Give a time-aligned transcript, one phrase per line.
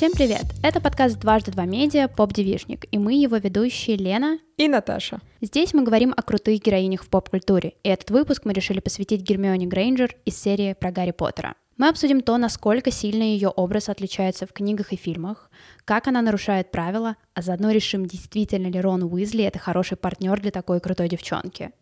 [0.00, 0.46] Всем привет!
[0.62, 5.20] Это подкаст «Дважды два медиа» «Поп-девишник», и мы его ведущие Лена и Наташа.
[5.42, 9.66] Здесь мы говорим о крутых героинях в поп-культуре, и этот выпуск мы решили посвятить Гермионе
[9.66, 11.54] Грейнджер из серии про Гарри Поттера.
[11.76, 15.50] Мы обсудим то, насколько сильно ее образ отличается в книгах и фильмах,
[15.84, 20.50] как она нарушает правила, а заодно решим, действительно ли Рон Уизли это хороший партнер для
[20.50, 21.72] такой крутой девчонки.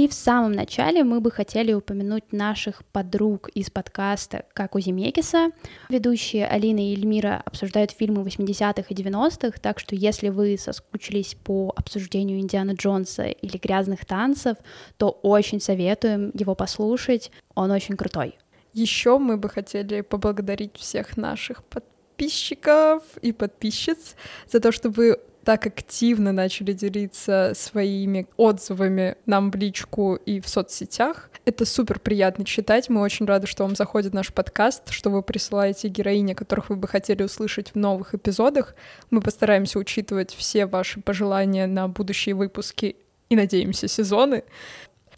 [0.00, 5.50] И в самом начале мы бы хотели упомянуть наших подруг из подкаста «Как у Земекиса».
[5.90, 11.74] Ведущие Алина и Эльмира обсуждают фильмы 80-х и 90-х, так что если вы соскучились по
[11.76, 14.56] обсуждению Индиана Джонса или «Грязных танцев»,
[14.96, 18.38] то очень советуем его послушать, он очень крутой.
[18.72, 24.16] Еще мы бы хотели поблагодарить всех наших подписчиков и подписчиц
[24.50, 30.48] за то, что вы так активно начали делиться своими отзывами нам в личку и в
[30.48, 31.30] соцсетях.
[31.44, 32.88] Это супер приятно читать.
[32.88, 36.88] Мы очень рады, что вам заходит наш подкаст, что вы присылаете героини, которых вы бы
[36.88, 38.74] хотели услышать в новых эпизодах.
[39.10, 42.96] Мы постараемся учитывать все ваши пожелания на будущие выпуски
[43.28, 44.44] и, надеемся, сезоны.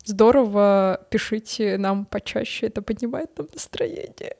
[0.04, 4.36] Здорово, пишите нам почаще, это поднимает нам настроение.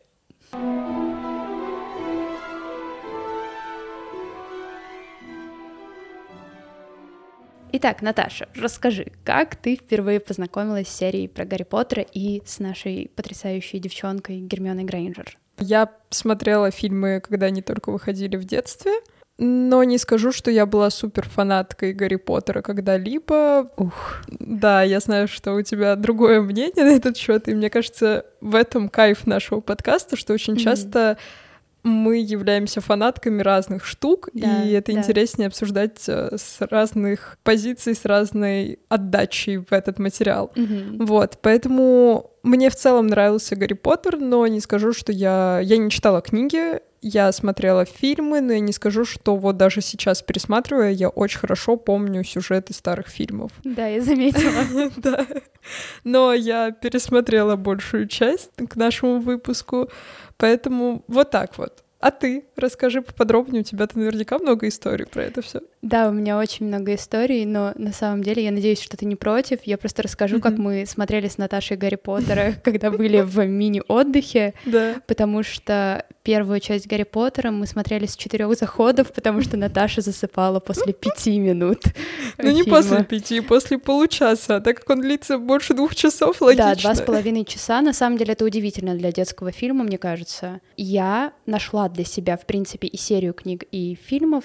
[7.74, 13.10] Итак, Наташа, расскажи, как ты впервые познакомилась с серией про Гарри Поттера и с нашей
[13.16, 15.38] потрясающей девчонкой Гермионой Грейнджер?
[15.58, 18.92] Я смотрела фильмы, когда они только выходили в детстве,
[19.38, 23.72] но не скажу, что я была супер фанаткой Гарри Поттера когда-либо.
[23.78, 24.22] Ух.
[24.28, 28.54] Да, я знаю, что у тебя другое мнение на этот счет, и мне кажется, в
[28.54, 30.58] этом кайф нашего подкаста, что очень mm-hmm.
[30.58, 31.16] часто
[31.82, 34.98] мы являемся фанатками разных штук, да, и это да.
[34.98, 40.52] интереснее обсуждать э, с разных позиций, с разной отдачей в этот материал.
[40.56, 41.04] Угу.
[41.04, 45.60] Вот, поэтому мне в целом нравился Гарри Поттер, но не скажу, что я...
[45.62, 50.22] Я не читала книги, я смотрела фильмы, но я не скажу, что вот даже сейчас
[50.22, 53.52] пересматривая, я очень хорошо помню сюжеты старых фильмов.
[53.64, 54.90] Да, я заметила.
[54.96, 55.26] Да.
[56.04, 59.88] Но я пересмотрела большую часть к нашему выпуску,
[60.42, 61.84] Поэтому вот так вот.
[62.02, 65.60] А ты расскажи поподробнее, у тебя-то наверняка много историй про это все.
[65.82, 69.14] Да, у меня очень много историй, но на самом деле я надеюсь, что ты не
[69.14, 69.60] против.
[69.62, 74.96] Я просто расскажу, как мы смотрели с Наташей Гарри Поттера, когда были в мини-отдыхе, да.
[75.06, 80.58] потому что первую часть Гарри Поттера мы смотрели с четырех заходов, потому что Наташа засыпала
[80.58, 81.84] после пяти минут.
[82.38, 86.74] Ну не после пяти, после получаса, так как он длится больше двух часов, логично.
[86.74, 87.80] Да, два с половиной часа.
[87.80, 90.60] На самом деле это удивительно для детского фильма, мне кажется.
[90.76, 94.44] Я нашла для себя, в принципе, и серию книг, и фильмов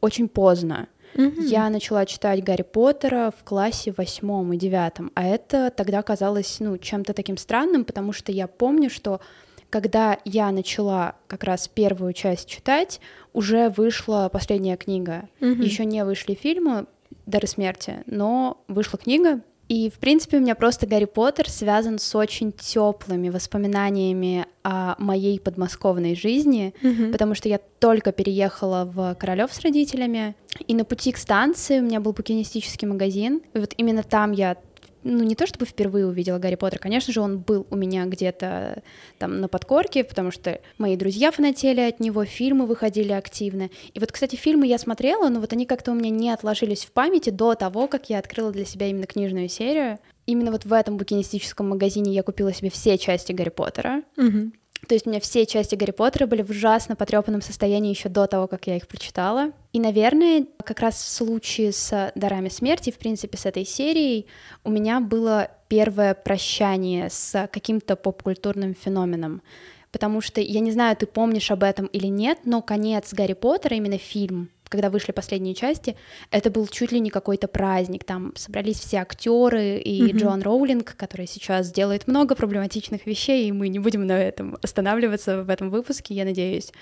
[0.00, 0.88] очень поздно.
[1.14, 1.42] Mm-hmm.
[1.42, 6.78] Я начала читать Гарри Поттера в классе восьмом и девятом, а это тогда казалось, ну,
[6.78, 9.20] чем-то таким странным, потому что я помню, что
[9.70, 13.00] когда я начала как раз первую часть читать,
[13.32, 15.28] уже вышла последняя книга.
[15.40, 15.62] Mm-hmm.
[15.62, 16.86] Еще не вышли фильмы
[17.26, 22.14] «Дары смерти», но вышла книга, и, в принципе, у меня просто Гарри Поттер связан с
[22.14, 27.12] очень теплыми воспоминаниями о моей подмосковной жизни, mm-hmm.
[27.12, 30.34] потому что я только переехала в Королёв с родителями,
[30.66, 34.56] и на пути к станции у меня был букинистический магазин, и вот именно там я
[35.02, 38.82] ну, не то чтобы впервые увидела Гарри Поттер, конечно же, он был у меня где-то
[39.18, 43.70] там на подкорке, потому что мои друзья фанатели от него, фильмы выходили активно.
[43.94, 46.92] И вот, кстати, фильмы я смотрела, но вот они как-то у меня не отложились в
[46.92, 49.98] памяти до того, как я открыла для себя именно книжную серию.
[50.26, 54.02] Именно вот в этом букинистическом магазине я купила себе все части Гарри Поттера.
[54.16, 54.52] Угу.
[54.86, 58.26] То есть у меня все части Гарри Поттера были в ужасно потрепанном состоянии еще до
[58.26, 59.52] того, как я их прочитала.
[59.72, 64.26] И, наверное, как раз в случае с «Дарами смерти», в принципе, с этой серией,
[64.64, 69.42] у меня было первое прощание с каким-то поп-культурным феноменом.
[69.90, 73.76] Потому что, я не знаю, ты помнишь об этом или нет, но конец Гарри Поттера,
[73.76, 75.96] именно фильм, когда вышли последние части,
[76.30, 78.04] это был чуть ли не какой-то праздник.
[78.04, 80.16] Там собрались все актеры и mm-hmm.
[80.18, 85.42] Джон Роулинг, который сейчас делает много проблематичных вещей, и мы не будем на этом останавливаться
[85.42, 86.72] в этом выпуске, я надеюсь.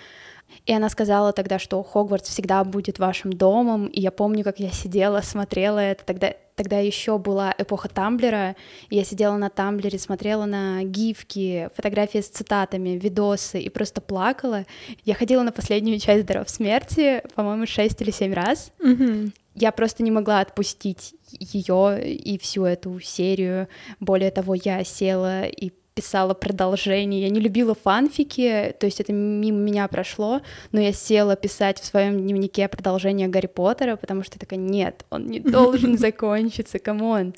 [0.65, 3.87] И она сказала тогда, что Хогвартс всегда будет вашим домом.
[3.87, 6.05] И я помню, как я сидела, смотрела это.
[6.05, 8.57] Тогда, тогда еще была эпоха Тамблера.
[8.91, 14.65] Я сидела на Тамблере, смотрела на гифки, фотографии с цитатами, видосы и просто плакала.
[15.05, 18.73] Я ходила на последнюю часть «Даров смерти», по-моему, шесть или семь раз.
[18.81, 19.33] Mm-hmm.
[19.55, 23.69] Я просто не могла отпустить ее и всю эту серию.
[24.01, 27.23] Более того, я села и писала продолжение.
[27.23, 31.87] Я не любила фанфики, то есть это мимо меня прошло, но я села писать в
[31.87, 37.10] своем дневнике продолжение Гарри Поттера, потому что я такая, нет, он не должен закончиться, come
[37.10, 37.33] on.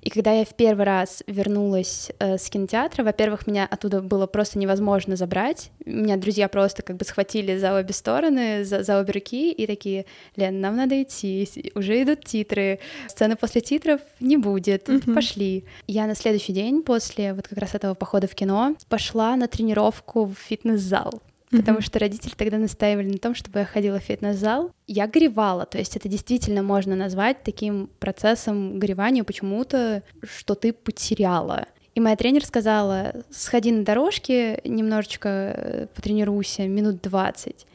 [0.00, 4.58] И когда я в первый раз вернулась э, с кинотеатра, во-первых, меня оттуда было просто
[4.58, 5.70] невозможно забрать.
[5.84, 10.06] Меня друзья просто как бы схватили за обе стороны, за, за обе руки и такие,
[10.36, 15.14] Лен, нам надо идти, уже идут титры, сцены после титров не будет, mm-hmm.
[15.14, 15.64] пошли.
[15.86, 20.26] Я на следующий день после вот как раз этого похода в кино пошла на тренировку
[20.26, 24.70] в фитнес-зал потому что родители тогда настаивали на том, чтобы я ходила в фитнес-зал.
[24.86, 31.66] Я горевала, то есть это действительно можно назвать таким процессом горевания почему-то, что ты потеряла.
[31.94, 37.66] И моя тренер сказала, сходи на дорожке, немножечко э, потренируйся, минут 20.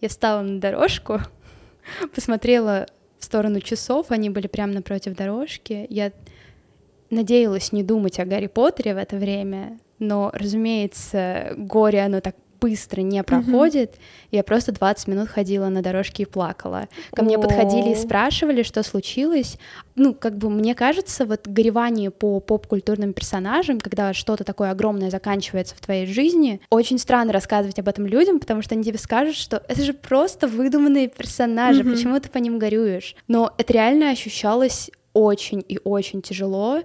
[0.00, 1.20] Я встала на дорожку,
[2.14, 2.86] посмотрела
[3.18, 5.86] в сторону часов, они были прямо напротив дорожки.
[5.88, 6.12] Я
[7.12, 13.00] надеялась не думать о Гарри Поттере в это время, но, разумеется, горе, оно так быстро
[13.00, 13.90] не проходит.
[13.90, 14.28] Mm-hmm.
[14.30, 16.88] Я просто 20 минут ходила на дорожке и плакала.
[17.12, 19.58] Ко мне подходили и спрашивали, что случилось.
[19.96, 25.74] Ну, как бы мне кажется, вот горевание по поп-культурным персонажам, когда что-то такое огромное заканчивается
[25.74, 29.62] в твоей жизни, очень странно рассказывать об этом людям, потому что они тебе скажут, что
[29.66, 31.92] это же просто выдуманные персонажи, mm-hmm.
[31.92, 33.16] почему ты по ним горюешь?
[33.26, 36.82] Но это реально ощущалось очень и очень тяжело,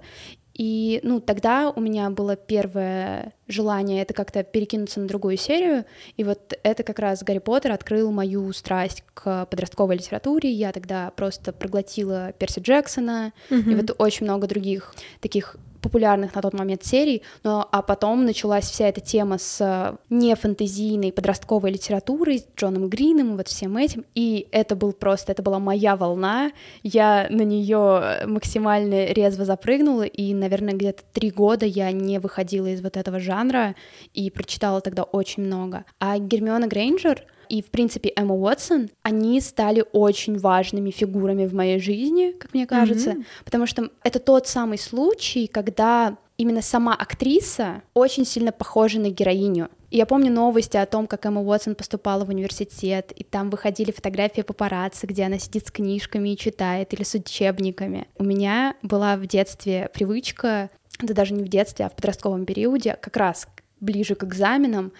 [0.58, 5.84] и, ну, тогда у меня было первое желание это как-то перекинуться на другую серию,
[6.16, 11.12] и вот это как раз Гарри Поттер открыл мою страсть к подростковой литературе, я тогда
[11.12, 13.70] просто проглотила Перси Джексона, mm-hmm.
[13.70, 15.56] и вот очень много других таких
[15.88, 21.12] популярных на тот момент серий, но а потом началась вся эта тема с э, нефантазийной
[21.12, 25.96] подростковой литературой, с Джоном Грином, вот всем этим, и это был просто, это была моя
[25.96, 26.52] волна,
[26.82, 32.82] я на нее максимально резво запрыгнула, и, наверное, где-то три года я не выходила из
[32.82, 33.74] вот этого жанра,
[34.12, 35.84] и прочитала тогда очень много.
[35.98, 41.78] А Гермиона Грейнджер— и, в принципе, Эмма Уотсон, они стали очень важными фигурами в моей
[41.78, 43.24] жизни, как мне кажется, mm-hmm.
[43.44, 49.68] потому что это тот самый случай, когда именно сама актриса очень сильно похожа на героиню.
[49.90, 53.90] И я помню новости о том, как Эмма Уотсон поступала в университет, и там выходили
[53.90, 58.06] фотографии папарацци, где она сидит с книжками и читает, или с учебниками.
[58.16, 60.70] У меня была в детстве привычка,
[61.00, 63.48] да даже не в детстве, а в подростковом периоде, как раз
[63.80, 64.92] ближе к экзаменам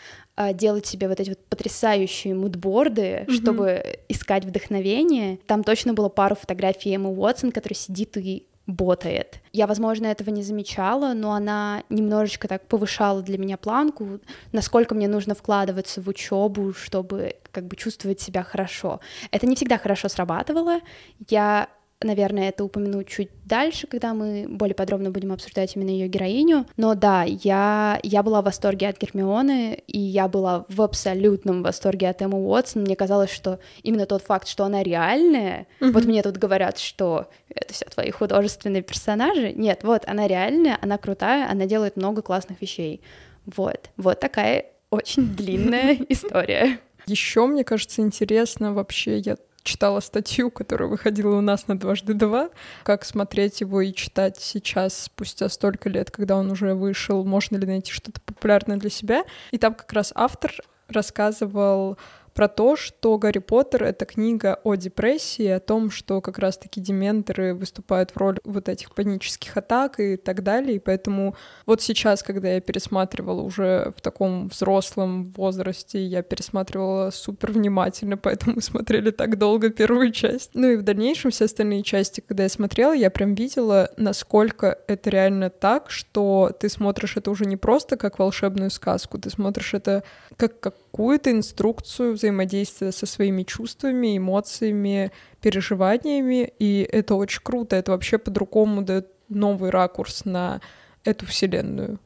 [0.55, 3.32] делать себе вот эти вот потрясающие мудборды, mm-hmm.
[3.32, 5.38] чтобы искать вдохновение.
[5.46, 9.40] Там точно было пару фотографий Эммы Уотсон, которая сидит и ботает.
[9.52, 14.20] Я, возможно, этого не замечала, но она немножечко так повышала для меня планку,
[14.52, 19.00] насколько мне нужно вкладываться в учебу, чтобы как бы чувствовать себя хорошо.
[19.31, 20.81] Это не всегда хорошо срабатывало.
[21.29, 21.69] Я
[22.02, 26.66] наверное, это упомяну чуть дальше, когда мы более подробно будем обсуждать именно ее героиню.
[26.76, 32.08] Но да, я, я была в восторге от Гермионы, и я была в абсолютном восторге
[32.08, 32.82] от Эммы Уотсон.
[32.82, 35.92] Мне казалось, что именно тот факт, что она реальная, mm-hmm.
[35.92, 39.52] вот мне тут говорят, что это все твои художественные персонажи.
[39.52, 43.00] Нет, вот она реальная, она крутая, она делает много классных вещей.
[43.46, 46.78] Вот, вот такая очень длинная история.
[47.06, 49.36] Еще, мне кажется, интересно вообще, я
[49.68, 52.48] читала статью, которая выходила у нас на «Дважды два»,
[52.84, 57.66] как смотреть его и читать сейчас, спустя столько лет, когда он уже вышел, можно ли
[57.66, 59.24] найти что-то популярное для себя.
[59.50, 60.52] И там как раз автор
[60.88, 61.98] рассказывал
[62.38, 67.52] про то, что Гарри Поттер— это книга о депрессии, о том, что как раз-таки дементоры
[67.52, 71.35] выступают в роли вот этих панических атак и так далее, и поэтому
[71.66, 78.61] вот сейчас, когда я пересматривала уже в таком взрослом возрасте, я пересматривала супер внимательно, поэтому
[78.61, 80.52] смотрели так долго первую часть.
[80.54, 85.11] Ну и в дальнейшем все остальные части, когда я смотрела, я прям видела, насколько это
[85.11, 90.04] реально так, что ты смотришь это уже не просто как волшебную сказку, ты смотришь это
[90.37, 98.18] как какую-то инструкцию взаимодействия со своими чувствами, эмоциями, переживаниями, и это очень круто, это вообще
[98.18, 100.61] по-другому дает новый ракурс на
[101.04, 101.99] эту вселенную.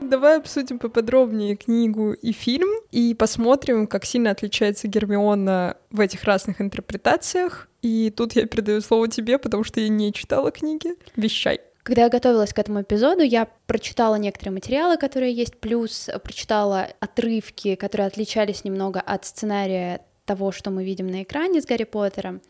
[0.00, 6.60] Давай обсудим поподробнее книгу и фильм и посмотрим, как сильно отличается Гермиона в этих разных
[6.60, 7.68] интерпретациях.
[7.80, 10.96] И тут я передаю слово тебе, потому что я не читала книги.
[11.14, 11.60] Вещай.
[11.82, 17.74] Когда я готовилась к этому эпизоду, я прочитала некоторые материалы, которые есть, плюс прочитала отрывки,
[17.74, 22.40] которые отличались немного от сценария того, что мы видим на экране с Гарри Поттером.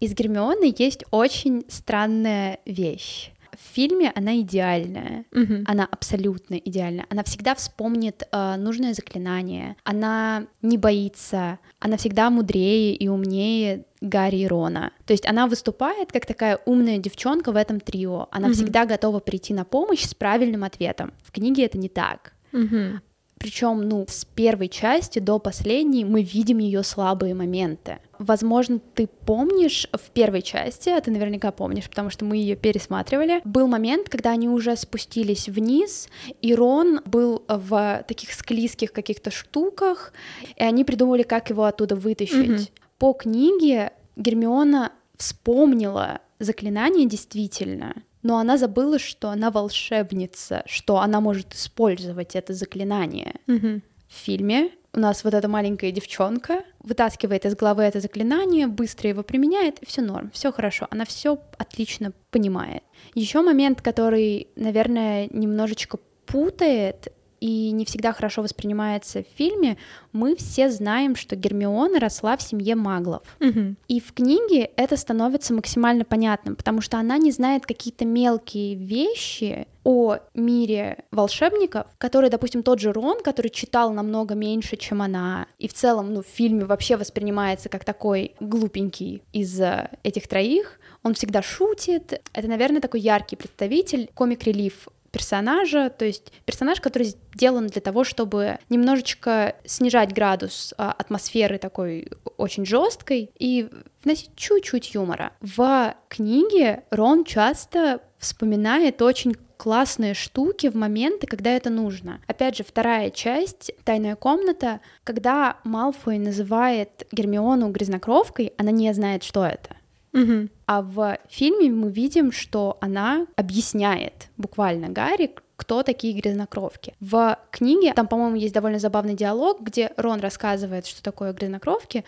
[0.00, 3.32] Из Гермионы есть очень странная вещь.
[3.60, 5.64] В фильме она идеальная, Мгм.
[5.66, 7.06] она абсолютно идеальная.
[7.10, 14.38] Она всегда вспомнит э, нужное заклинание, она не боится, она всегда мудрее и умнее Гарри
[14.38, 14.92] и Рона.
[15.06, 18.28] То есть она выступает как такая умная девчонка в этом трио.
[18.30, 18.54] Она Мгм.
[18.54, 21.12] всегда готова прийти на помощь с правильным ответом.
[21.22, 22.32] В книге это не так.
[22.52, 23.00] Мгм.
[23.44, 27.98] Причем, ну, с первой части до последней мы видим ее слабые моменты.
[28.18, 33.42] Возможно, ты помнишь в первой части, а ты наверняка помнишь, потому что мы ее пересматривали,
[33.44, 36.08] был момент, когда они уже спустились вниз,
[36.40, 40.14] и Рон был в таких склизких каких-то штуках,
[40.56, 42.48] и они придумали, как его оттуда вытащить.
[42.48, 42.66] Мгм.
[42.96, 51.54] По книге Гермиона вспомнила заклинание действительно, но она забыла, что она волшебница, что она может
[51.54, 53.34] использовать это заклинание.
[53.46, 53.82] Мгм.
[54.08, 59.22] В фильме у нас вот эта маленькая девчонка вытаскивает из головы это заклинание, быстро его
[59.22, 62.82] применяет, и все норм, все хорошо, она все отлично понимает.
[63.14, 67.12] Еще момент, который, наверное, немножечко путает
[67.44, 69.76] и не всегда хорошо воспринимается в фильме,
[70.12, 73.20] мы все знаем, что Гермиона росла в семье маглов.
[73.38, 73.76] Мгм.
[73.86, 79.66] И в книге это становится максимально понятным, потому что она не знает какие-то мелкие вещи
[79.84, 85.68] о мире волшебников, которые, допустим, тот же Рон, который читал намного меньше, чем она, и
[85.68, 91.12] в целом, ну, в фильме вообще воспринимается как такой глупенький из э, этих троих, он
[91.12, 92.22] всегда шутит.
[92.32, 98.58] Это, наверное, такой яркий представитель комик-релив персонажа, то есть персонаж, который сделан для того, чтобы
[98.68, 103.68] немножечко снижать градус а, атмосферы такой очень жесткой и
[104.02, 105.32] вносить чуть-чуть юмора.
[105.40, 112.20] В книге Рон часто вспоминает очень классные штуки в моменты, когда это нужно.
[112.26, 119.44] Опять же, вторая часть «Тайная комната», когда Малфой называет Гермиону грязнокровкой, она не знает, что
[119.44, 119.76] это.
[120.14, 120.48] Мгм.
[120.66, 126.94] А в фильме мы видим, что она объясняет буквально Гарри, кто такие грязнокровки.
[127.00, 132.04] В книге там, по-моему, есть довольно забавный диалог, где Рон рассказывает, что такое грязнокровки,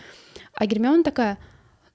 [0.55, 1.39] а Гермиона такая,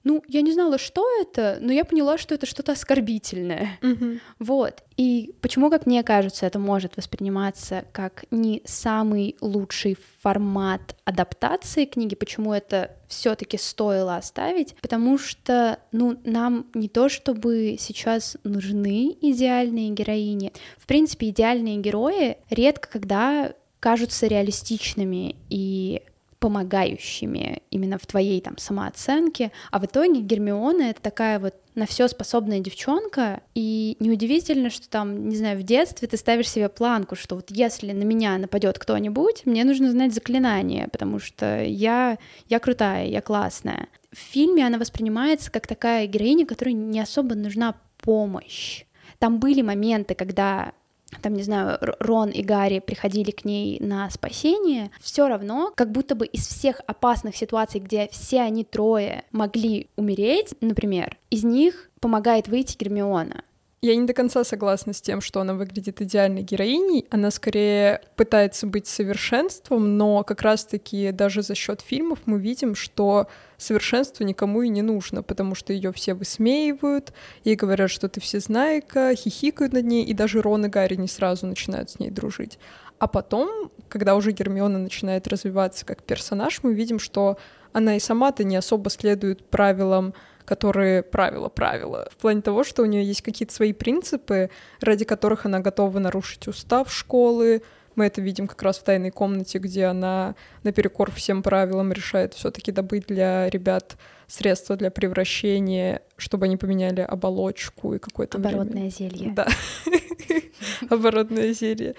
[0.04, 3.78] ну, я не знала, что это, но я поняла, что это что-то оскорбительное.
[3.82, 4.20] Мгм.
[4.38, 4.82] Вот.
[4.96, 12.14] И почему, как мне кажется, это может восприниматься как не самый лучший формат адаптации книги,
[12.14, 19.90] почему это все-таки стоило оставить, потому что, ну, нам не то чтобы сейчас нужны идеальные
[19.90, 20.52] героини.
[20.78, 26.02] В принципе, идеальные герои редко когда кажутся реалистичными и
[26.42, 32.08] помогающими именно в твоей там самооценке, а в итоге Гермиона это такая вот на все
[32.08, 37.36] способная девчонка, и неудивительно, что там, не знаю, в детстве ты ставишь себе планку, что
[37.36, 42.18] вот если на меня нападет кто-нибудь, мне нужно знать заклинание, потому что я,
[42.48, 43.86] я крутая, я классная.
[44.10, 48.84] В фильме она воспринимается как такая героиня, которой не особо нужна помощь.
[49.20, 50.72] Там были моменты, когда
[51.20, 56.14] там, не знаю, Рон и Гарри приходили к ней на спасение, все равно, как будто
[56.14, 62.48] бы из всех опасных ситуаций, где все они трое могли умереть, например, из них помогает
[62.48, 63.44] выйти Гермиона.
[63.84, 67.04] Я не до конца согласна с тем, что она выглядит идеальной героиней.
[67.10, 73.26] Она скорее пытается быть совершенством, но как раз-таки даже за счет фильмов мы видим, что
[73.56, 77.12] совершенство никому и не нужно, потому что ее все высмеивают,
[77.42, 81.48] ей говорят, что ты всезнайка, хихикают над ней, и даже Рон и Гарри не сразу
[81.48, 82.60] начинают с ней дружить.
[83.00, 87.36] А потом, когда уже Гермиона начинает развиваться как персонаж, мы видим, что
[87.72, 93.04] она и сама-то не особо следует правилам которые правила-правила, в плане того, что у нее
[93.04, 97.62] есть какие-то свои принципы, ради которых она готова нарушить устав школы.
[97.94, 102.72] Мы это видим как раз в тайной комнате, где она наперекор всем правилам решает все-таки
[102.72, 103.96] добыть для ребят
[104.26, 108.90] средства для превращения, чтобы они поменяли оболочку и какое-то Оборотное время.
[108.90, 109.32] зелье.
[109.32, 109.46] Да,
[110.88, 111.94] оборотное зелье.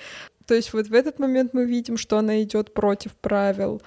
[0.48, 3.82] То есть вот в этот момент мы видим, что она идет против правил.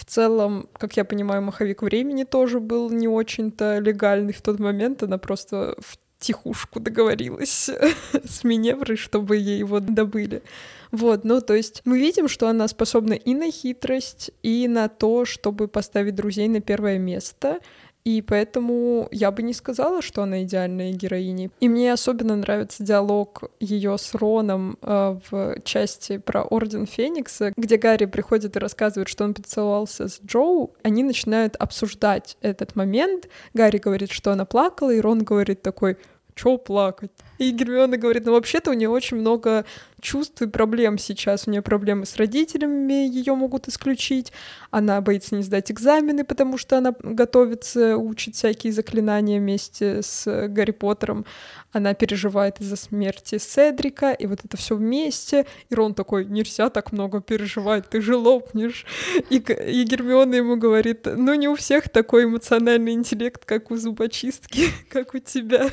[0.00, 5.02] В целом, как я понимаю, маховик времени тоже был не очень-то легальный в тот момент.
[5.02, 7.68] Она просто в тихушку договорилась
[8.12, 10.42] с Миневрой, чтобы ей его добыли.
[10.90, 15.26] Вот, ну, то есть мы видим, что она способна и на хитрость, и на то,
[15.26, 17.58] чтобы поставить друзей на первое место.
[18.04, 21.50] И поэтому я бы не сказала, что она идеальная героиня.
[21.60, 27.76] И мне особенно нравится диалог ее с Роном э, в части про Орден Феникса, где
[27.76, 30.74] Гарри приходит и рассказывает, что он поцеловался с Джоу.
[30.82, 33.28] Они начинают обсуждать этот момент.
[33.52, 35.98] Гарри говорит, что она плакала, и Рон говорит такой,
[36.34, 37.10] чё плакать?
[37.38, 39.64] И Гермиона говорит, ну вообще-то у нее очень много
[40.00, 41.46] чувств и проблем сейчас.
[41.46, 44.32] У нее проблемы с родителями, ее могут исключить.
[44.70, 50.72] Она боится не сдать экзамены, потому что она готовится, учит всякие заклинания вместе с Гарри
[50.72, 51.24] Поттером.
[51.72, 55.46] Она переживает из-за смерти Седрика, и вот это все вместе.
[55.68, 58.86] И Рон такой, нельзя так много переживать, ты же лопнешь.
[59.30, 64.68] И, и Гермиона ему говорит, ну не у всех такой эмоциональный интеллект, как у зубочистки,
[64.88, 65.70] как у тебя.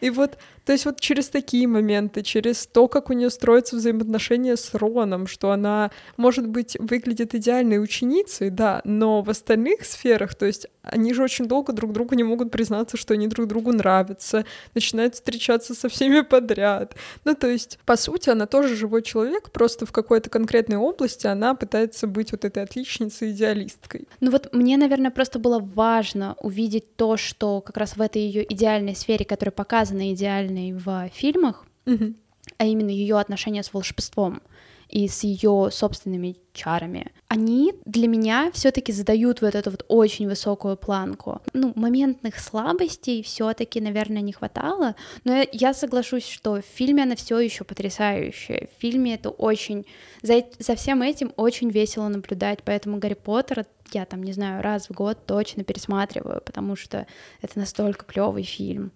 [0.00, 4.56] И вот то есть вот через такие моменты, через то, как у нее строятся взаимоотношения
[4.56, 10.46] с Роном, что она, может быть, выглядит идеальной ученицей, да, но в остальных сферах, то
[10.46, 14.44] есть они же очень долго друг другу не могут признаться, что они друг другу нравятся,
[14.74, 16.94] начинают встречаться со всеми подряд.
[17.24, 21.54] Ну, то есть, по сути, она тоже живой человек, просто в какой-то конкретной области она
[21.54, 24.08] пытается быть вот этой отличницей, идеалисткой.
[24.20, 28.50] Ну вот мне, наверное, просто было важно увидеть то, что как раз в этой ее
[28.52, 32.14] идеальной сфере, которая показана идеально актуальной в фильмах, угу.
[32.58, 34.42] а именно ее отношения с волшебством
[34.88, 40.76] и с ее собственными чарами, они для меня все-таки задают вот эту вот очень высокую
[40.76, 41.40] планку.
[41.54, 44.94] Ну, моментных слабостей все-таки, наверное, не хватало,
[45.24, 48.68] но я соглашусь, что в фильме она все еще потрясающая.
[48.76, 49.86] В фильме это очень...
[50.20, 54.90] За, за всем этим очень весело наблюдать, поэтому Гарри Поттер я там, не знаю, раз
[54.90, 57.06] в год точно пересматриваю, потому что
[57.40, 58.92] это настолько клевый фильм.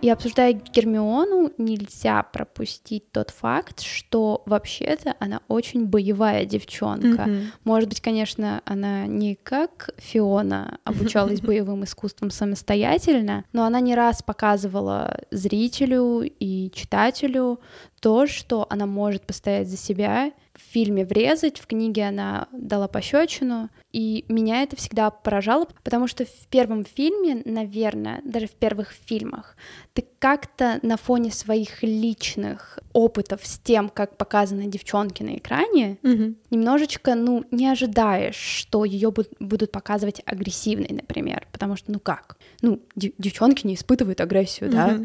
[0.00, 7.22] И обсуждая Гермиону, нельзя пропустить тот факт, что вообще-то она очень боевая девчонка.
[7.22, 7.46] Mm-hmm.
[7.64, 14.22] Может быть, конечно, она не как Фиона обучалась боевым искусствам самостоятельно, но она не раз
[14.22, 17.60] показывала зрителю и читателю
[18.00, 20.32] то, что она может постоять за себя,
[20.68, 26.24] в фильме врезать, в книге она дала пощечину, и меня это всегда поражало, потому что
[26.24, 29.56] в первом фильме, наверное, даже в первых фильмах,
[29.94, 36.34] ты как-то на фоне своих личных опытов с тем, как показаны девчонки на экране, угу.
[36.50, 42.80] немножечко, ну, не ожидаешь, что ее будут показывать агрессивной, например, потому что, ну как, ну,
[42.94, 44.76] девчонки не испытывают агрессию, угу.
[44.76, 45.00] да,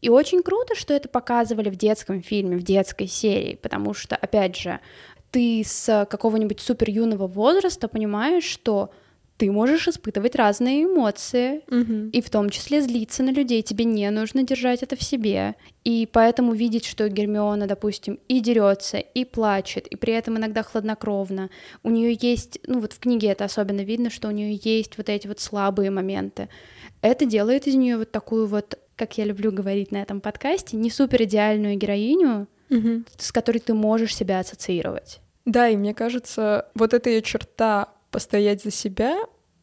[0.00, 4.56] и очень круто, что это показывали в детском фильме, в детской серии, потому что, опять
[4.56, 4.80] же,
[5.30, 8.90] ты с какого-нибудь супер юного возраста понимаешь, что
[9.36, 12.10] ты можешь испытывать разные эмоции, mm-hmm.
[12.10, 13.62] и в том числе злиться на людей.
[13.62, 15.54] Тебе не нужно держать это в себе.
[15.82, 21.48] И поэтому видеть, что Гермиона, допустим, и дерется, и плачет, и при этом иногда хладнокровно.
[21.82, 25.08] У нее есть, ну вот в книге это особенно видно, что у нее есть вот
[25.08, 26.50] эти вот слабые моменты.
[27.00, 30.90] Это делает из нее вот такую вот как я люблю говорить на этом подкасте, не
[30.90, 33.04] супер идеальную героиню, угу.
[33.16, 35.20] с которой ты можешь себя ассоциировать.
[35.46, 39.16] Да, и мне кажется, вот эта ее черта постоять за себя,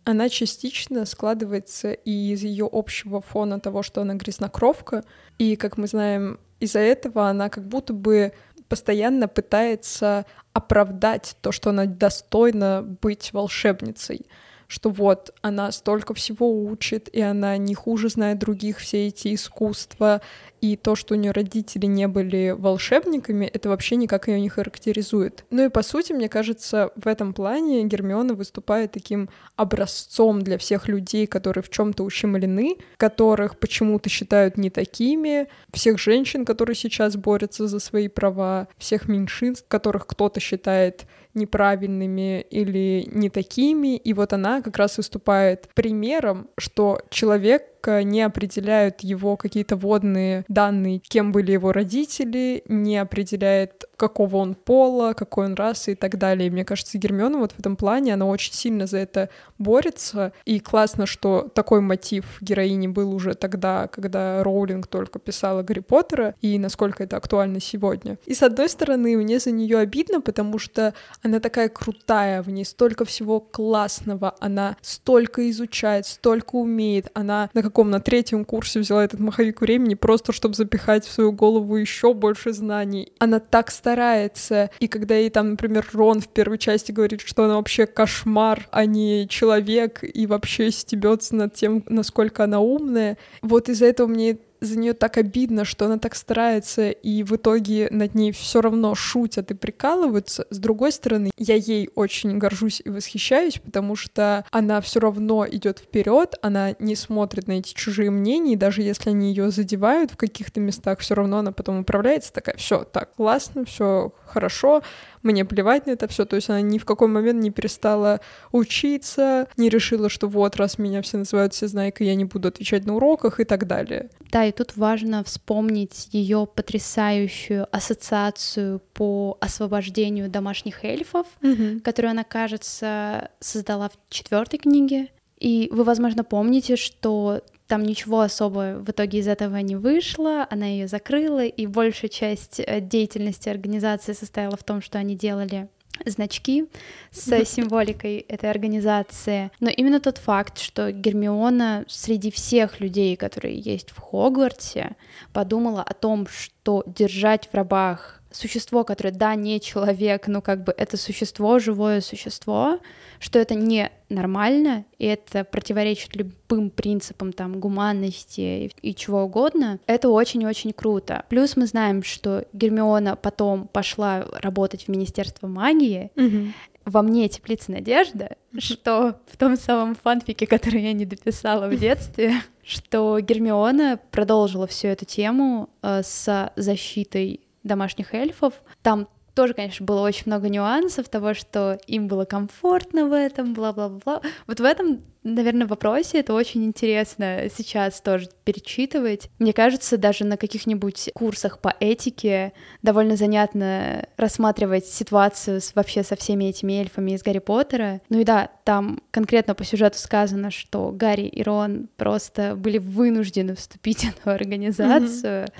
[0.05, 5.03] она частично складывается и из ее общего фона того, что она грязнокровка,
[5.37, 8.33] и, как мы знаем, из-за этого она как будто бы
[8.67, 14.25] постоянно пытается оправдать то, что она достойна быть волшебницей
[14.67, 20.21] что вот она столько всего учит, и она не хуже знает других все эти искусства,
[20.59, 25.45] и то, что у нее родители не были волшебниками, это вообще никак ее не характеризует.
[25.51, 30.87] Ну и по сути, мне кажется, в этом плане Гермиона выступает таким образцом для всех
[30.87, 37.67] людей, которые в чем-то ущемлены, которых почему-то считают не такими, всех женщин, которые сейчас борются
[37.67, 41.05] за свои права, всех меньшинств, которых кто-то считает
[41.37, 43.95] неправильными или не такими.
[43.95, 50.99] И вот она как раз выступает примером, что человек не определяют его какие-то водные данные,
[50.99, 56.47] кем были его родители, не определяет, какого он пола, какой он расы и так далее.
[56.47, 60.59] И мне кажется, Гермиона вот в этом плане, она очень сильно за это борется, и
[60.59, 66.59] классно, что такой мотив героини был уже тогда, когда Роулинг только писала Гарри Поттера, и
[66.59, 68.17] насколько это актуально сегодня.
[68.25, 72.65] И с одной стороны, мне за нее обидно, потому что она такая крутая, в ней
[72.65, 79.03] столько всего классного, она столько изучает, столько умеет, она на каком на третьем курсе взяла
[79.03, 83.11] этот маховик времени просто, чтобы запихать в свою голову еще больше знаний.
[83.19, 87.55] Она так старается, и когда ей там, например, Рон в первой части говорит, что она
[87.55, 93.85] вообще кошмар, а не человек, и вообще стебется над тем, насколько она умная, вот из-за
[93.85, 98.31] этого мне за нее так обидно, что она так старается, и в итоге над ней
[98.31, 100.47] все равно шутят и прикалываются.
[100.49, 105.79] С другой стороны, я ей очень горжусь и восхищаюсь, потому что она все равно идет
[105.79, 110.17] вперед, она не смотрит на эти чужие мнения, и даже если они ее задевают в
[110.17, 114.81] каких-то местах, все равно она потом управляется такая, все, так, классно, все хорошо,
[115.23, 116.25] мне плевать на это все.
[116.25, 118.19] То есть она ни в какой момент не перестала
[118.51, 122.95] учиться, не решила, что вот, раз меня все называют всезнайкой, я не буду отвечать на
[122.95, 124.09] уроках и так далее.
[124.31, 131.79] Да, и тут важно вспомнить ее потрясающую ассоциацию по освобождению домашних эльфов, угу.
[131.83, 135.07] которую она, кажется, создала в четвертой книге.
[135.39, 140.65] И вы, возможно, помните, что там ничего особо в итоге из этого не вышло, она
[140.65, 145.67] ее закрыла, и большая часть э, деятельности организации состояла в том, что они делали
[146.05, 146.67] значки
[147.11, 149.51] с символикой этой организации.
[149.59, 154.95] Но именно тот факт, что Гермиона среди всех людей, которые есть в Хогвартсе,
[155.33, 160.73] подумала о том, что держать в рабах существо, которое, да, не человек, но как бы
[160.75, 162.79] это существо, живое существо,
[163.19, 169.79] что это не нормально, и это противоречит любым принципам там гуманности и, и чего угодно,
[169.85, 171.25] это очень-очень круто.
[171.29, 176.51] Плюс мы знаем, что Гермиона потом пошла работать в Министерство магии, mm
[176.87, 182.35] во мне теплится надежда, что в том самом фанфике, который я не дописала в детстве,
[182.63, 188.53] что Гермиона продолжила всю эту тему э, с защитой домашних эльфов.
[188.81, 194.23] Там тоже, конечно, было очень много нюансов того, что им было комфортно в этом, бла-бла-бла.
[194.47, 199.29] Вот в этом, наверное, вопросе это очень интересно сейчас тоже перечитывать.
[199.37, 202.51] Мне кажется, даже на каких-нибудь курсах по этике
[202.81, 208.01] довольно занятно рассматривать ситуацию с, вообще со всеми этими эльфами из Гарри Поттера.
[208.09, 213.53] Ну и да, там конкретно по сюжету сказано, что Гарри и Рон просто были вынуждены
[213.53, 215.45] вступить в эту организацию.
[215.45, 215.53] Mm-hmm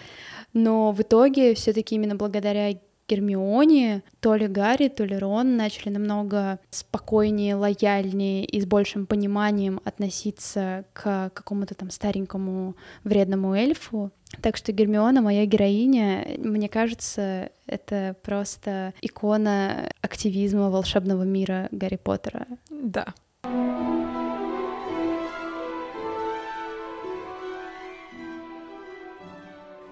[0.53, 2.73] но в итоге все-таки именно благодаря
[3.07, 9.79] Гермионе, то ли Гарри, то ли Рон начали намного спокойнее, лояльнее и с большим пониманием
[9.85, 14.11] относиться к какому-то там старенькому вредному эльфу.
[14.41, 22.45] Так что Гермиона, моя героиня, мне кажется, это просто икона активизма волшебного мира Гарри Поттера.
[22.69, 23.13] Да.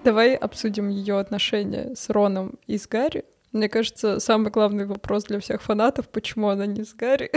[0.06, 3.24] Давай обсудим ее отношения с Роном и с Гарри.
[3.50, 7.32] Мне кажется, самый главный вопрос для всех фанатов, почему она не с Гарри.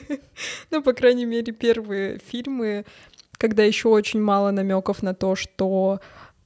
[0.70, 2.84] ну, по крайней мере, первые фильмы,
[3.32, 5.98] когда еще очень мало намеков на то, что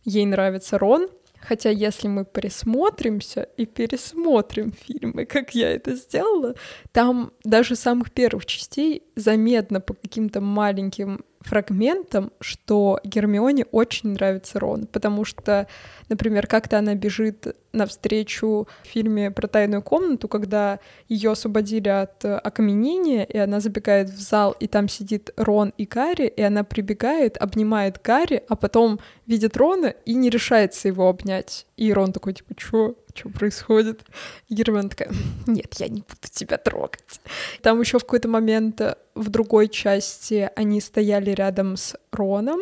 [0.07, 1.11] ей нравится Рон.
[1.39, 6.55] Хотя если мы присмотримся и пересмотрим фильмы, как я это сделала,
[6.93, 14.87] там даже самых первых частей заметно по каким-то маленьким фрагментом, что Гермионе очень нравится Рон,
[14.87, 15.67] потому что,
[16.09, 23.25] например, как-то она бежит навстречу в фильме про тайную комнату, когда ее освободили от окаменения,
[23.25, 28.01] и она забегает в зал, и там сидит Рон и Гарри, и она прибегает, обнимает
[28.03, 31.67] Гарри, а потом видит Рона и не решается его обнять.
[31.77, 32.97] И Рон такой, типа, чё?
[33.19, 34.03] Что происходит.
[34.49, 34.55] И
[34.89, 35.11] такая,
[35.47, 37.21] нет, я не буду тебя трогать.
[37.63, 42.61] Там еще в какой-то момент э, в другой части они стояли рядом с Роном,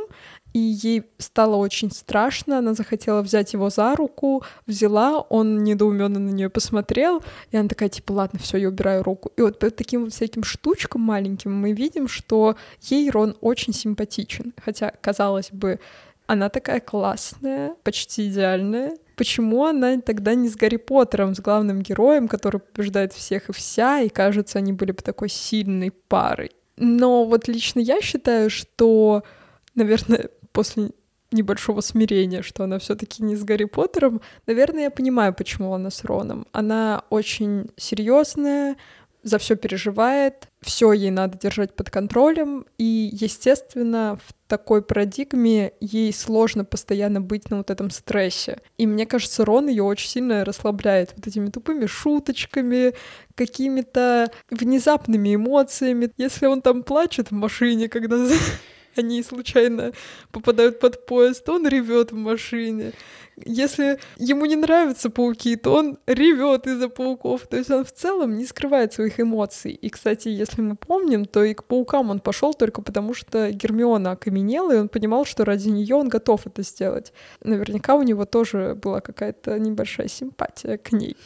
[0.57, 6.31] и ей стало очень страшно, она захотела взять его за руку, взяла, он недоуменно на
[6.31, 9.31] нее посмотрел, и она такая, типа, ладно, все, я убираю руку.
[9.37, 14.55] И вот по таким вот всяким штучкам маленьким мы видим, что ей Рон очень симпатичен.
[14.65, 15.79] Хотя, казалось бы,
[16.27, 22.29] она такая классная, почти идеальная, почему она тогда не с Гарри Поттером, с главным героем,
[22.29, 26.53] который побеждает всех и вся, и кажется, они были бы такой сильной парой.
[26.77, 29.25] Но вот лично я считаю, что,
[29.75, 30.91] наверное, после
[31.33, 36.05] небольшого смирения, что она все-таки не с Гарри Поттером, наверное, я понимаю, почему она с
[36.05, 36.47] Роном.
[36.53, 38.77] Она очень серьезная,
[39.27, 46.13] за все переживает, все ей надо держать под контролем, и, естественно, в такой парадигме ей
[46.13, 48.61] сложно постоянно быть на вот этом стрессе.
[48.79, 52.95] И мне кажется, Рон ее очень сильно расслабляет вот этими тупыми шуточками,
[53.35, 56.13] какими-то внезапными эмоциями.
[56.17, 58.17] Если он там плачет в машине, когда
[58.99, 59.93] они случайно
[60.31, 62.93] попадают под поезд, он ревет в машине.
[63.45, 67.47] Если ему не нравятся пауки, то он ревет из-за пауков.
[67.47, 69.73] То есть он в целом не скрывает своих эмоций.
[69.73, 74.13] И, кстати, если мы помним, то и к паукам он пошел только потому, что Гермиона
[74.13, 77.13] окаменела, и он понимал, что ради нее он готов это сделать.
[77.43, 81.17] Наверняка у него тоже была какая-то небольшая симпатия к ней.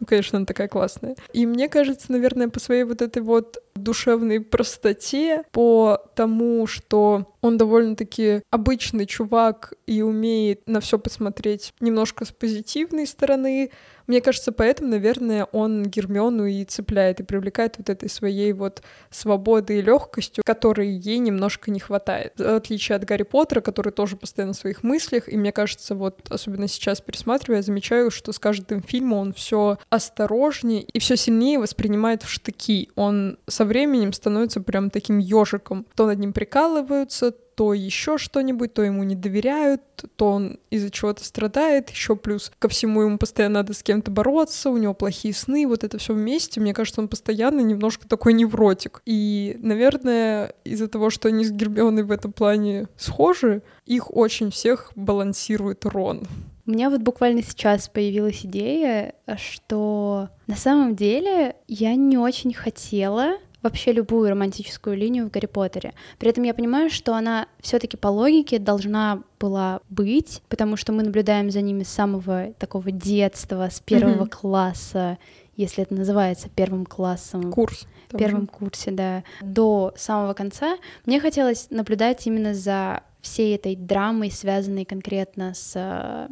[0.00, 1.16] Ну, конечно, она такая классная.
[1.32, 7.58] И мне кажется, наверное, по своей вот этой вот душевной простоте, по тому, что Он
[7.58, 13.70] довольно-таки обычный чувак и умеет на все посмотреть немножко с позитивной стороны,
[14.06, 19.78] мне кажется, поэтому, наверное, он Гермиону и цепляет, и привлекает вот этой своей вот свободой
[19.78, 22.34] и легкостью, которой ей немножко не хватает.
[22.36, 26.20] В отличие от Гарри Поттера, который тоже постоянно в своих мыслях, и мне кажется, вот
[26.30, 31.58] особенно сейчас пересматривая, я замечаю, что с каждым фильмом он все осторожнее и все сильнее
[31.58, 32.90] воспринимает в штыки.
[32.94, 35.86] Он со временем становится прям таким ежиком.
[35.96, 39.80] То над ним прикалываются, то еще что-нибудь, то ему не доверяют,
[40.16, 44.68] то он из-за чего-то страдает, еще плюс ко всему ему постоянно надо с кем-то бороться,
[44.70, 46.60] у него плохие сны, вот это все вместе.
[46.60, 49.00] Мне кажется, он постоянно немножко такой невротик.
[49.06, 54.92] И, наверное, из-за того, что они с Гермионой в этом плане схожи, их очень всех
[54.94, 56.26] балансирует Рон.
[56.66, 63.36] У меня вот буквально сейчас появилась идея, что на самом деле я не очень хотела
[63.66, 65.92] вообще любую романтическую линию в Гарри Поттере.
[66.18, 71.02] При этом я понимаю, что она все-таки по логике должна была быть, потому что мы
[71.02, 74.30] наблюдаем за ними с самого такого детства, с первого mm-hmm.
[74.30, 75.18] класса,
[75.56, 77.52] если это называется первым классом.
[77.52, 77.86] Курс.
[78.16, 78.46] Первом же.
[78.46, 80.78] курсе, да, до самого конца.
[81.06, 86.28] Мне хотелось наблюдать именно за всей этой драмой, связанной конкретно с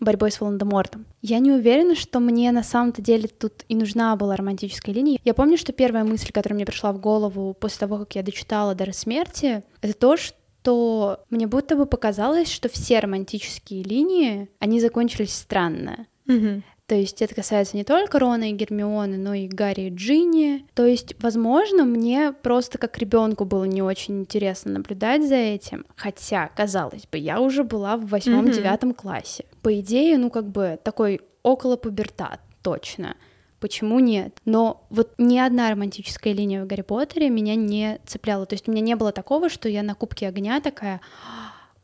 [0.00, 1.06] борьбой с Волан-де-Мортом.
[1.22, 5.18] Я не уверена, что мне на самом-то деле тут и нужна была романтическая линия.
[5.24, 8.74] Я помню, что первая мысль, которая мне пришла в голову после того, как я дочитала
[8.74, 15.34] «Дары смерти», это то, что мне будто бы показалось, что все романтические линии, они закончились
[15.34, 16.06] странно.
[16.26, 16.62] Mm-hmm.
[16.88, 20.64] То есть это касается не только Рона и Гермионы, но и Гарри и Джинни.
[20.72, 25.84] То есть, возможно, мне просто как ребенку было не очень интересно наблюдать за этим.
[25.96, 28.94] Хотя, казалось бы, я уже была в восьмом-девятом mm-hmm.
[28.94, 29.44] классе.
[29.68, 33.16] По идее, ну как бы такой около пубертат, точно.
[33.60, 34.40] Почему нет?
[34.46, 38.46] Но вот ни одна романтическая линия в Гарри Поттере меня не цепляла.
[38.46, 41.02] То есть у меня не было такого, что я на Кубке огня такая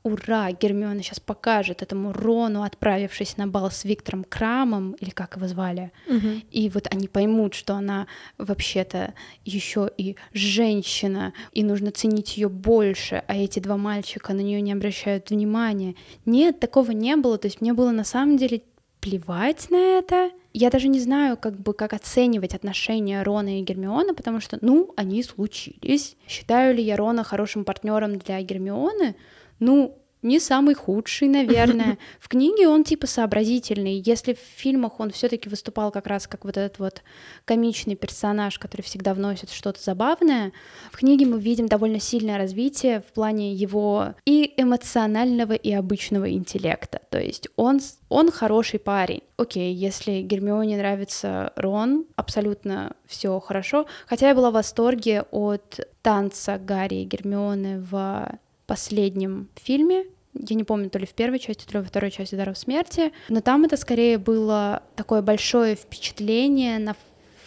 [0.05, 5.49] ура, Гермиона сейчас покажет этому Рону, отправившись на бал с Виктором Крамом, или как его
[5.49, 6.29] звали, угу.
[6.51, 8.07] и вот они поймут, что она
[8.39, 9.15] вообще-то
[9.45, 14.73] еще и женщина, и нужно ценить ее больше, а эти два мальчика на нее не
[14.73, 15.95] обращают внимания.
[16.27, 18.63] Нет, такого не было, то есть мне было на самом деле
[19.01, 20.31] плевать на это.
[20.53, 24.93] Я даже не знаю, как бы, как оценивать отношения Рона и Гермиона, потому что, ну,
[24.97, 26.17] они случились.
[26.29, 29.17] Считаю ли я Рона хорошим партнером для Гермионы?
[29.59, 31.99] Ну, не самый худший, наверное.
[32.19, 34.03] В книге он типа сообразительный.
[34.05, 37.03] Если в фильмах он все-таки выступал как раз как вот этот вот
[37.45, 40.53] комичный персонаж, который всегда вносит что-то забавное,
[40.91, 47.03] в книге мы видим довольно сильное развитие в плане его и эмоционального, и обычного интеллекта.
[47.11, 49.21] То есть он, он хороший парень.
[49.37, 53.87] Окей, если Гермионе нравится Рон, абсолютно все хорошо.
[54.07, 60.65] Хотя я была в восторге от танца Гарри и Гермионы в последнем фильме, я не
[60.65, 63.65] помню, то ли в первой части, то ли во второй части «Даров смерти», но там
[63.65, 66.97] это скорее было такое большое впечатление на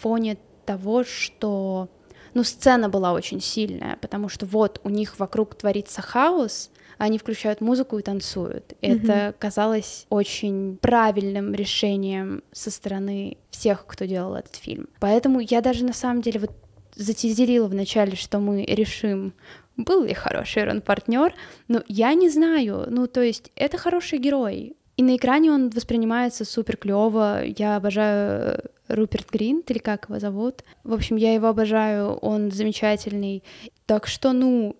[0.00, 1.88] фоне того, что
[2.34, 7.60] ну, сцена была очень сильная, потому что вот у них вокруг творится хаос, они включают
[7.60, 8.72] музыку и танцуют.
[8.80, 9.02] Mm-hmm.
[9.02, 14.88] Это казалось очень правильным решением со стороны всех, кто делал этот фильм.
[15.00, 16.52] Поэтому я даже на самом деле вот
[16.94, 19.32] затизерила вначале, что мы решим
[19.78, 21.32] был ли хороший Рон-партнер,
[21.68, 26.44] но я не знаю, ну, то есть это хороший герой, и на экране он воспринимается
[26.44, 27.44] супер клево.
[27.44, 30.64] Я обожаю Руперт Гринт, или как его зовут.
[30.82, 33.44] В общем, я его обожаю, он замечательный.
[33.86, 34.74] Так что, ну,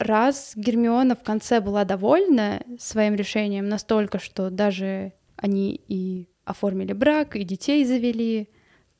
[0.00, 7.36] раз Гермиона в конце была довольна своим решением настолько, что даже они и оформили брак,
[7.36, 8.48] и детей завели,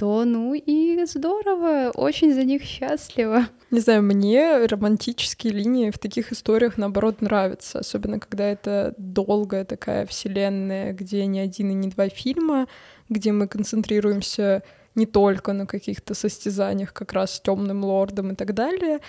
[0.01, 3.49] то ну и здорово, очень за них счастлива.
[3.71, 10.07] Не знаю, мне романтические линии в таких историях, наоборот, нравятся, особенно когда это долгая такая
[10.07, 12.67] вселенная, где не один и не два фильма,
[13.11, 14.63] где мы концентрируемся
[14.95, 19.01] не только на каких-то состязаниях как раз с темным лордом и так далее,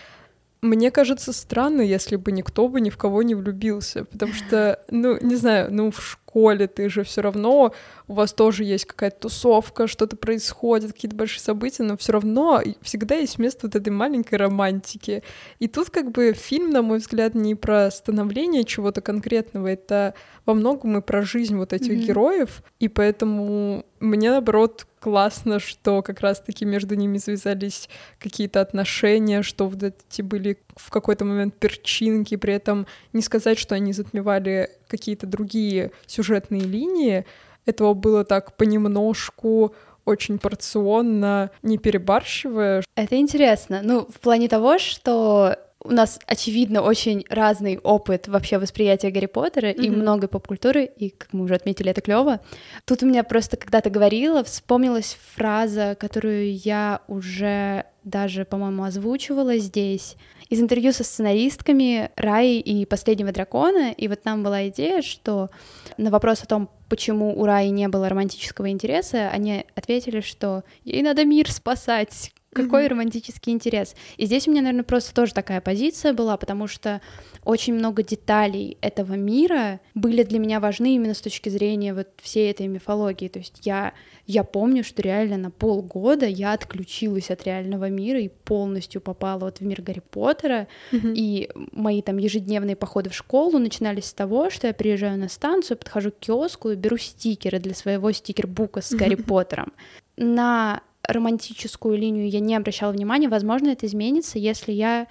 [0.62, 5.17] мне кажется странно, если бы никто бы ни в кого не влюбился, потому что, ну,
[5.19, 7.74] не знаю, ну, в школе ты же все равно,
[8.08, 13.15] у вас тоже есть какая-то тусовка, что-то происходит, какие-то большие события, но все равно всегда
[13.15, 15.24] есть место вот этой маленькой романтики.
[15.60, 20.13] И тут как бы фильм, на мой взгляд, не про становление чего-то конкретного, это
[20.46, 22.08] во многом и про жизнь вот этих mm-hmm.
[22.08, 27.87] героев, и поэтому мне, наоборот, классно, что как раз-таки между ними завязались
[28.19, 33.75] какие-то отношения, что вот эти были в какой-то момент перчинки, при этом не сказать, что
[33.75, 37.25] они затмевали какие-то другие сюжетные линии,
[37.65, 42.83] этого было так понемножку, очень порционно, не перебарщивая.
[42.95, 43.81] Это интересно.
[43.83, 49.67] Ну, в плане того, что у нас, очевидно, очень разный опыт вообще восприятия Гарри Поттера
[49.67, 49.86] mm-hmm.
[49.86, 52.39] и много поп-культуры, и, как мы уже отметили, это клево.
[52.86, 59.58] Тут у меня просто, когда ты говорила, вспомнилась фраза, которую я уже даже, по-моему, озвучивала
[59.58, 60.15] здесь,
[60.50, 65.50] из интервью со сценаристками Раи и «Последнего дракона», и вот там была идея, что
[65.98, 71.04] на вопрос о том, почему у Раи не было романтического интереса, они ответили, что ей
[71.04, 72.89] надо мир спасать, какой mm-hmm.
[72.89, 73.95] романтический интерес.
[74.17, 77.01] И здесь у меня, наверное, просто тоже такая позиция была, потому что
[77.45, 82.51] очень много деталей этого мира были для меня важны именно с точки зрения вот всей
[82.51, 83.29] этой мифологии.
[83.29, 83.93] То есть я,
[84.27, 89.59] я помню, что реально на полгода я отключилась от реального мира и полностью попала вот
[89.59, 90.67] в мир Гарри Поттера.
[90.91, 91.13] Mm-hmm.
[91.15, 95.77] И мои там ежедневные походы в школу начинались с того, что я приезжаю на станцию,
[95.77, 99.71] подхожу к киоску и беру стикеры для своего стикербука с Гарри Поттером.
[100.17, 100.81] На
[101.13, 103.30] романтическую линию я не обращала внимания.
[103.30, 105.08] Возможно, это изменится, если я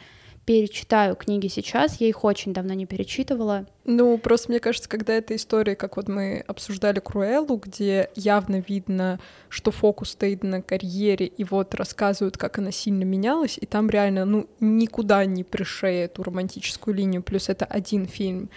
[0.50, 3.66] перечитаю книги сейчас, я их очень давно не перечитывала.
[3.84, 9.20] Ну, просто мне кажется, когда эта история, как вот мы обсуждали Круэллу, где явно видно,
[9.48, 14.24] что фокус стоит на карьере, и вот рассказывают, как она сильно менялась, и там реально,
[14.24, 18.50] ну, никуда не пришея эту романтическую линию, плюс это один фильм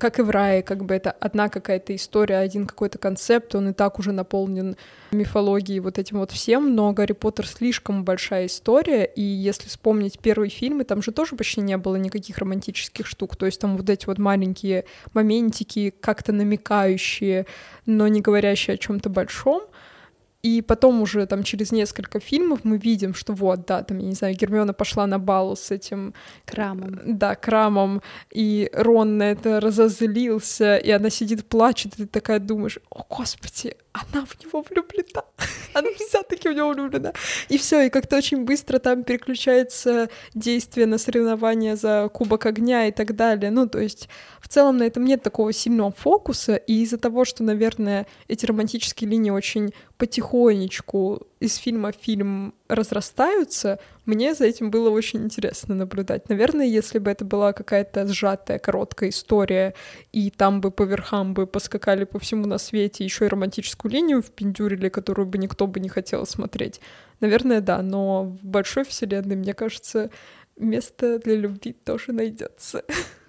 [0.00, 3.72] как и в рае, как бы это одна какая-то история, один какой-то концепт, он и
[3.72, 4.76] так уже наполнен
[5.12, 10.50] мифологией вот этим вот всем, но Гарри Поттер слишком большая история, и если вспомнить первые
[10.50, 14.06] фильмы, там же тоже почти не было никаких романтических штук, то есть там вот эти
[14.06, 17.46] вот маленькие моментики, как-то намекающие,
[17.86, 19.62] но не говорящие о чем то большом,
[20.42, 24.14] и потом уже там через несколько фильмов мы видим, что вот, да, там, я не
[24.14, 26.14] знаю, Гермиона пошла на бал с этим...
[26.46, 27.00] Крамом.
[27.04, 32.78] Да, Крамом, и Рон на это разозлился, и она сидит, плачет, и ты такая думаешь,
[32.90, 35.24] о, господи, она в него влюблена.
[35.74, 37.12] Она вся-таки в него влюблена.
[37.48, 42.92] И все, и как-то очень быстро там переключается действие на соревнования за Кубок Огня и
[42.92, 43.50] так далее.
[43.50, 44.08] Ну, то есть
[44.40, 49.10] в целом на этом нет такого сильного фокуса, и из-за того, что, наверное, эти романтические
[49.10, 56.28] линии очень потихонечку из фильма в фильм разрастаются, мне за этим было очень интересно наблюдать.
[56.28, 59.74] Наверное, если бы это была какая-то сжатая, короткая история,
[60.12, 64.22] и там бы по верхам бы поскакали по всему на свете, еще и романтическую линию
[64.22, 66.80] впендюрили, которую бы никто бы не хотел смотреть.
[67.20, 70.10] Наверное, да, но в большой вселенной, мне кажется,
[70.56, 72.84] место для любви тоже найдется.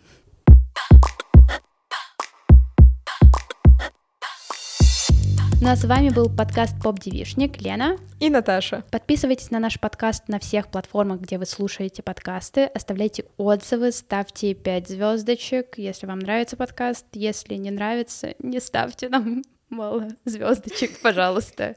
[5.63, 8.84] Ну а с вами был подкаст Поп Девишник, Лена и Наташа.
[8.89, 14.88] Подписывайтесь на наш подкаст на всех платформах, где вы слушаете подкасты, оставляйте отзывы, ставьте 5
[14.88, 21.76] звездочек, если вам нравится подкаст, если не нравится, не ставьте нам мало звездочек, пожалуйста.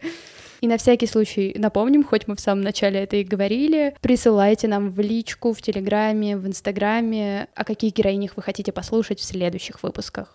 [0.62, 4.92] И на всякий случай напомним, хоть мы в самом начале это и говорили, присылайте нам
[4.92, 10.34] в личку, в Телеграме, в Инстаграме, о каких героинях вы хотите послушать в следующих выпусках.